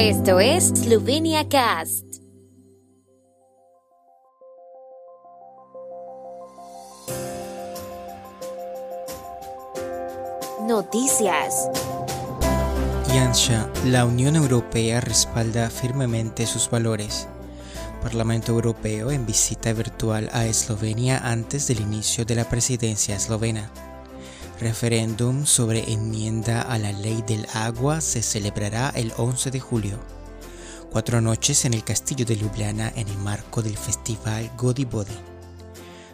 [0.00, 2.04] Esto es Slovenia Cast.
[10.68, 11.68] Noticias.
[13.12, 17.26] Yansha, la Unión Europea respalda firmemente sus valores.
[18.00, 23.68] Parlamento Europeo en visita virtual a Eslovenia antes del inicio de la presidencia eslovena.
[24.60, 29.98] Referéndum sobre enmienda a la ley del agua se celebrará el 11 de julio.
[30.90, 35.37] Cuatro noches en el castillo de Ljubljana en el marco del festival Godi Bodi.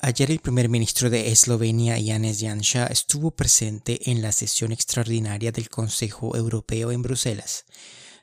[0.00, 5.68] Ayer el primer ministro de Eslovenia, Janez Janša, estuvo presente en la sesión extraordinaria del
[5.68, 7.64] Consejo Europeo en Bruselas.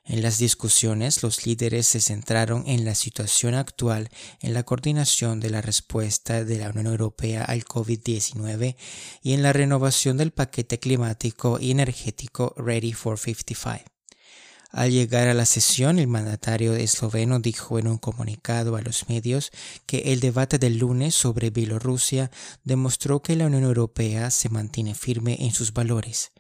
[0.06, 4.10] En las discusiones, los líderes se centraron en la situación actual
[4.40, 8.78] en la coordinación de la respuesta de la Unión Europea al COVID-19
[9.22, 13.95] y en la renovación del paquete climático y energético Ready for 55.
[14.76, 19.52] Al llegar a la sesión, el mandatario esloveno dijo en un comunicado a los medios
[19.86, 22.30] que el debate del lunes sobre Bielorrusia
[22.66, 26.34] demostró que la Unión Europea se mantiene firme en sus valores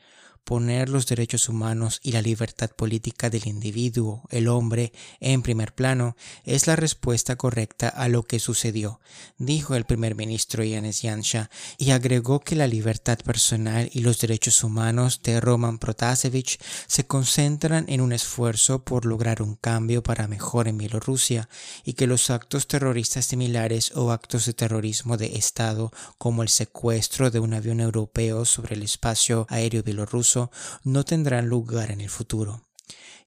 [0.45, 6.15] poner los derechos humanos y la libertad política del individuo, el hombre, en primer plano,
[6.43, 9.01] es la respuesta correcta a lo que sucedió,
[9.39, 14.63] dijo el primer ministro Yanis Yansha, y agregó que la libertad personal y los derechos
[14.63, 20.67] humanos de Roman Protasevich se concentran en un esfuerzo por lograr un cambio para mejor
[20.67, 21.49] en Bielorrusia
[21.83, 27.31] y que los actos terroristas similares o actos de terrorismo de Estado como el secuestro
[27.31, 30.34] de un avión europeo sobre el espacio aéreo bielorruso
[30.83, 32.61] no tendrán lugar en el futuro.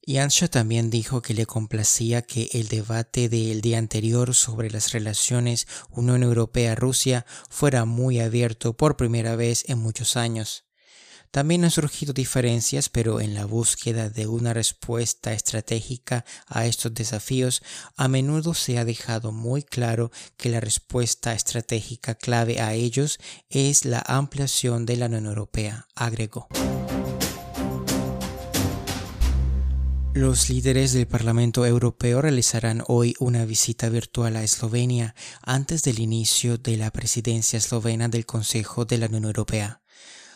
[0.07, 5.67] Yansha también dijo que le complacía que el debate del día anterior sobre las relaciones
[5.91, 10.65] Unión Europea-Rusia fuera muy abierto por primera vez en muchos años.
[11.31, 17.63] También han surgido diferencias, pero en la búsqueda de una respuesta estratégica a estos desafíos,
[17.97, 23.19] a menudo se ha dejado muy claro que la respuesta estratégica clave a ellos
[23.51, 26.49] es la ampliación de la Unión Europea, agregó.
[30.19, 36.59] Los líderes del Parlamento Europeo realizarán hoy una visita virtual a Eslovenia antes del inicio
[36.59, 39.81] de la presidencia eslovena del Consejo de la Unión Europea.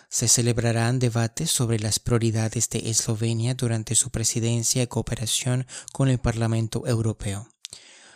[0.08, 6.20] Se celebrarán debates sobre las prioridades de Eslovenia durante su presidencia y cooperación con el
[6.20, 7.48] Parlamento Europeo.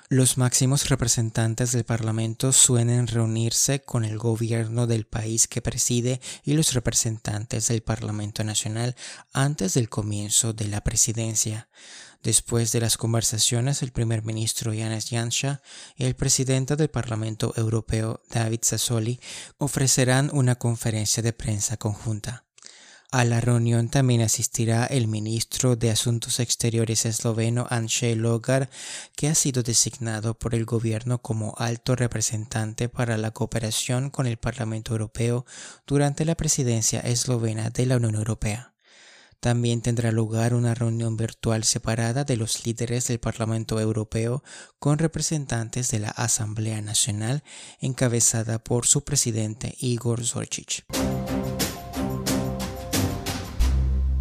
[0.09, 6.55] Los máximos representantes del Parlamento suelen reunirse con el gobierno del país que preside y
[6.55, 8.95] los representantes del Parlamento Nacional
[9.33, 11.69] antes del comienzo de la presidencia.
[12.23, 15.61] Después de las conversaciones, el primer ministro Yanis Janša
[15.97, 19.19] y el presidente del Parlamento Europeo David Sassoli
[19.59, 22.46] ofrecerán una conferencia de prensa conjunta.
[23.13, 28.69] A la reunión también asistirá el ministro de Asuntos Exteriores esloveno Andrzej Logar,
[29.15, 34.39] que ha sido designado por el gobierno como alto representante para la cooperación con el
[34.39, 35.47] Parlamento Europeo
[35.87, 38.75] durante la presidencia eslovena de la Unión Europea.
[39.39, 44.43] También tendrá lugar una reunión virtual separada de los líderes del Parlamento Europeo
[44.81, 47.45] con representantes de la Asamblea Nacional
[47.81, 50.85] encabezada por su presidente Igor Zorčić.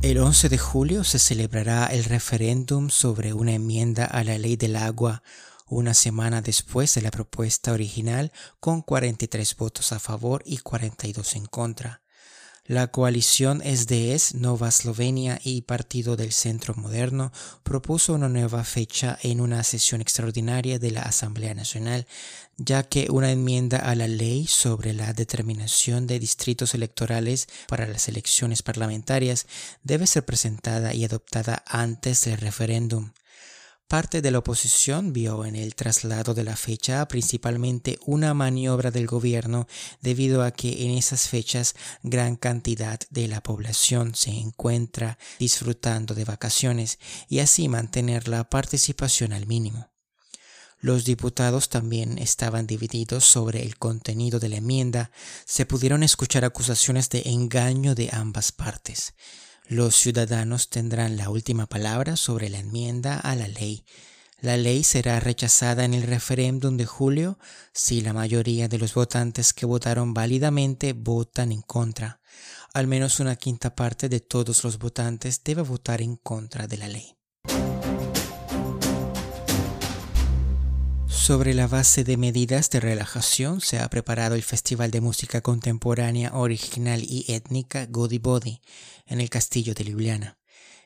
[0.06, 4.76] El 11 de julio se celebrará el referéndum sobre una enmienda a la ley del
[4.76, 5.24] agua,
[5.66, 11.48] una semana después de la propuesta original, con 43 votos a favor y 42 en
[11.48, 12.05] contra.
[12.68, 17.32] La coalición SDS, Nova Eslovenia y Partido del Centro Moderno
[17.62, 22.08] propuso una nueva fecha en una sesión extraordinaria de la Asamblea Nacional,
[22.58, 28.08] ya que una enmienda a la ley sobre la determinación de distritos electorales para las
[28.08, 29.46] elecciones parlamentarias
[29.84, 33.12] debe ser presentada y adoptada antes del referéndum.
[33.88, 39.06] Parte de la oposición vio en el traslado de la fecha principalmente una maniobra del
[39.06, 39.68] gobierno
[40.02, 46.26] debido a que en esas fechas gran cantidad de la población se encuentra disfrutando de
[46.26, 46.98] vacaciones
[47.30, 49.92] y así mantener la participación al mínimo.
[50.80, 55.12] Los diputados también estaban divididos sobre el contenido de la enmienda,
[55.46, 59.14] se pudieron escuchar acusaciones de engaño de ambas partes.
[59.68, 63.84] Los ciudadanos tendrán la última palabra sobre la enmienda a la ley.
[64.40, 67.40] La ley será rechazada en el referéndum de julio
[67.74, 72.20] si la mayoría de los votantes que votaron válidamente votan en contra.
[72.76, 76.88] Al menos una quinta parte de todos los votantes debe votar en contra de la
[76.88, 77.15] ley.
[81.26, 86.36] Sobre la base de medidas de relajación se ha preparado el Festival de Música Contemporánea
[86.36, 88.62] Original y Étnica Godi Body
[89.08, 90.38] en el Castillo de Ljubljana.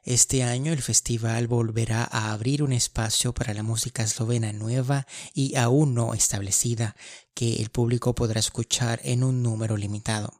[0.05, 5.57] Este año el festival volverá a abrir un espacio para la música eslovena nueva y
[5.57, 6.95] aún no establecida
[7.33, 10.39] que el público podrá escuchar en un número limitado.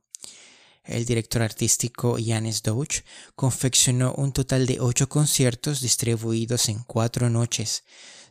[0.86, 3.04] El director artístico Janis Douch
[3.36, 7.84] confeccionó un total de ocho conciertos distribuidos en cuatro noches.